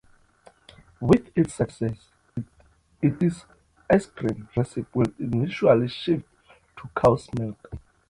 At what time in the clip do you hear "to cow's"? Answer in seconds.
6.77-7.29